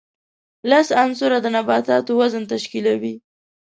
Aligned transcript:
لس 0.69 0.87
عنصره 1.01 1.37
د 1.41 1.45
نباتاتو 1.55 2.11
وزن 2.19 2.43
تشکیلوي. 2.53 3.15